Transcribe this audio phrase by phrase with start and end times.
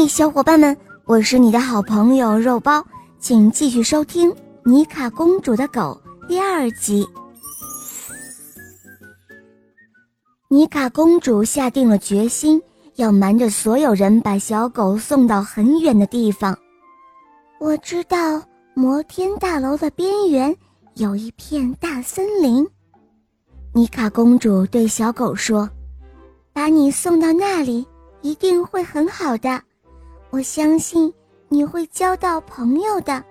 [0.00, 0.74] 嘿，小伙伴们，
[1.04, 2.82] 我是你的好朋友肉包，
[3.18, 4.32] 请继续收听
[4.64, 7.06] 《妮卡公主的狗》第二集。
[10.48, 12.58] 妮卡公主下定了决心，
[12.94, 16.58] 要瞒着所有人把小狗送到很远的地方。
[17.58, 18.42] 我知道
[18.72, 20.56] 摩天大楼的边缘
[20.94, 22.66] 有一片大森林。
[23.74, 25.68] 妮卡公主对小狗说
[26.54, 27.86] ：“把你送到那里。”
[28.22, 29.62] 一定会很好的，
[30.30, 31.12] 我相信
[31.48, 33.22] 你会交到朋友的，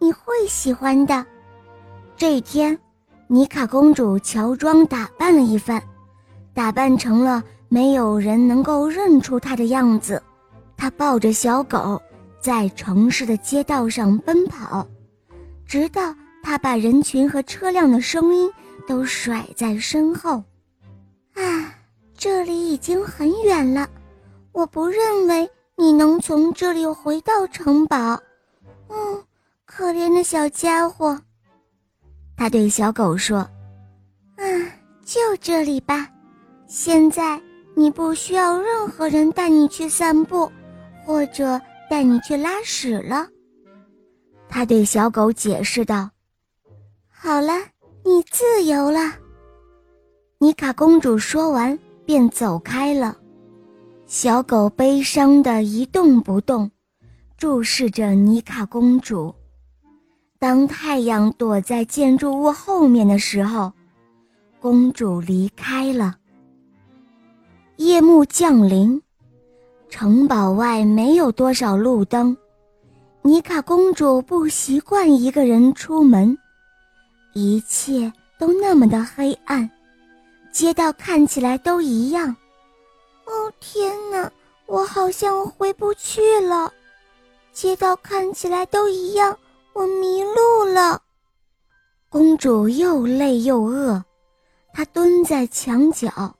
[0.00, 1.24] 你会喜欢的。
[2.16, 2.76] 这一天，
[3.28, 5.80] 妮卡公主乔装打扮了一番，
[6.52, 10.20] 打扮成了没有人能够认出她的样子。
[10.76, 12.00] 她抱着小狗，
[12.40, 14.84] 在城市的街道上奔跑，
[15.64, 18.50] 直到她把人群和车辆的声音
[18.84, 20.42] 都甩在身后。
[21.34, 21.72] 啊，
[22.16, 23.88] 这里已经很远了。
[24.50, 25.48] 我不认为
[25.80, 28.20] 你能从这里回到城堡，
[28.88, 29.24] 嗯，
[29.64, 31.16] 可怜的小家伙。
[32.36, 33.38] 他对小狗说
[34.34, 34.42] ：“啊，
[35.04, 36.08] 就这里吧。
[36.66, 37.40] 现在
[37.76, 40.50] 你不需要任何人带你去散步，
[41.06, 43.28] 或者带你去拉屎了。”
[44.50, 46.10] 他对小狗解释道
[47.08, 47.52] ：“好了，
[48.04, 49.14] 你自由了。”
[50.38, 53.16] 妮卡公主说完，便走开了。
[54.08, 56.70] 小狗悲伤的一动不动，
[57.36, 59.34] 注视着妮卡公主。
[60.38, 63.70] 当太阳躲在建筑物后面的时候，
[64.60, 66.16] 公主离开了。
[67.76, 68.98] 夜幕降临，
[69.90, 72.34] 城堡外没有多少路灯，
[73.20, 76.34] 妮卡公主不习惯一个人出门，
[77.34, 79.68] 一切都那么的黑暗，
[80.50, 82.34] 街道看起来都一样。
[83.60, 84.30] 天哪，
[84.66, 86.72] 我好像回不去了。
[87.52, 89.36] 街道看起来都一样，
[89.72, 91.02] 我迷路了。
[92.08, 94.02] 公主又累又饿，
[94.72, 96.34] 她蹲在墙角，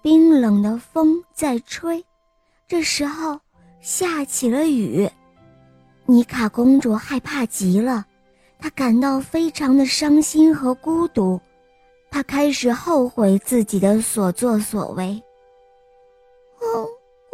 [0.00, 2.04] 冰冷的风在吹。
[2.68, 3.38] 这时候
[3.80, 5.10] 下起了雨，
[6.06, 8.06] 妮卡公主害怕极了，
[8.58, 11.40] 她感到非常的伤心和孤独，
[12.10, 15.22] 她开始后悔自己的所作所为。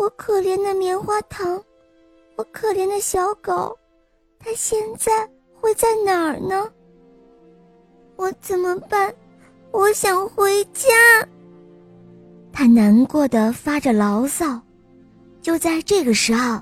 [0.03, 1.63] 我可怜的棉花糖，
[2.37, 3.79] 我可怜的小狗，
[4.41, 5.13] 它现在
[5.61, 6.69] 会在哪儿呢？
[8.17, 9.15] 我怎么办？
[9.71, 10.89] 我想回家。
[12.53, 14.61] 他难过的发着牢骚。
[15.41, 16.61] 就在这个时候，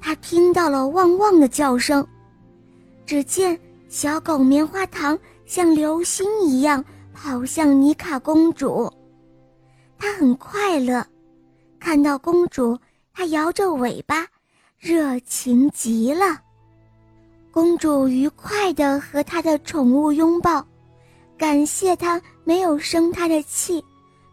[0.00, 2.04] 他听到了汪汪的叫声。
[3.06, 3.56] 只见
[3.88, 6.84] 小狗棉花糖像流星一样
[7.14, 8.92] 跑向妮卡公主，
[9.96, 11.06] 它很快乐。
[11.80, 12.78] 看到公主，
[13.12, 14.26] 她摇着尾巴，
[14.78, 16.40] 热情极了。
[17.50, 20.64] 公主愉快地和她的宠物拥抱，
[21.36, 23.82] 感谢她没有生她的气，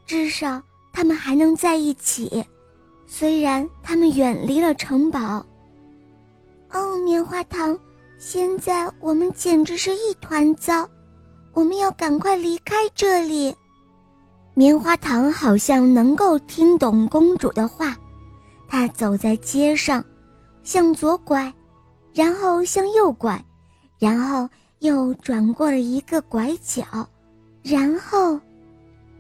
[0.06, 0.62] 至少
[0.94, 2.46] 他们还能在一起，
[3.08, 5.44] 虽然他们远离了城堡。
[6.72, 7.80] 哦，棉花糖，
[8.20, 10.88] 现在我们简直是一团糟，
[11.54, 13.56] 我们要赶快离开这里。
[14.58, 17.96] 棉花糖好像能够听懂公主的话，
[18.68, 20.04] 她走在街上，
[20.64, 21.54] 向左拐，
[22.12, 23.40] 然后向右拐，
[24.00, 26.84] 然后又转过了一个拐角，
[27.62, 28.40] 然后，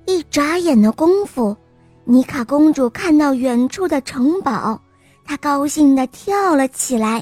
[0.07, 1.55] 一眨眼的功夫，
[2.03, 4.81] 妮卡公主看到远处的城堡，
[5.23, 7.19] 她高兴地跳了起来。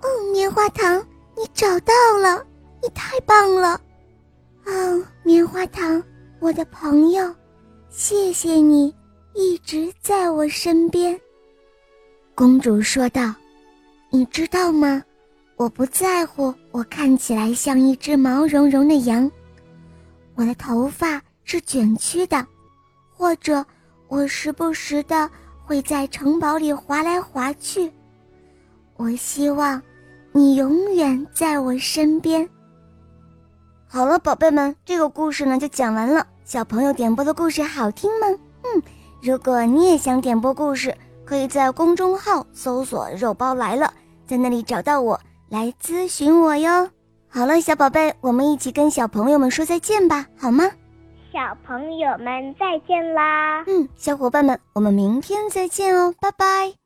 [0.00, 0.98] 哦，棉花糖，
[1.36, 2.42] 你找到了，
[2.82, 3.78] 你太棒了！
[4.64, 6.02] 哦，棉花糖。
[6.44, 7.34] 我的朋友，
[7.88, 8.94] 谢谢你
[9.32, 11.18] 一直在我身边。”
[12.36, 13.34] 公主说道
[14.12, 15.02] ，“你知道吗？
[15.56, 19.30] 我不在乎我看起来像一只毛茸茸的羊，
[20.34, 22.46] 我的头发是卷曲的，
[23.10, 23.64] 或者
[24.08, 25.30] 我时不时的
[25.64, 27.90] 会在城堡里滑来滑去。
[28.98, 29.80] 我希望
[30.30, 32.46] 你永远在我身边。”
[33.88, 36.26] 好了，宝贝们，这个故事呢就讲完了。
[36.44, 38.26] 小朋友点播的故事好听吗？
[38.62, 38.82] 嗯，
[39.22, 40.94] 如果你也想点播故事，
[41.24, 43.92] 可以在公众号搜索“肉包来了”，
[44.26, 45.18] 在那里找到我
[45.48, 46.90] 来咨询我哟。
[47.28, 50.70] 好了，小宝贝，我们一起跟小朋友们说再见吧，好吗？
[51.32, 53.64] 小朋友们再见啦！
[53.66, 56.83] 嗯，小伙伴们，我们明天再见哦，拜拜。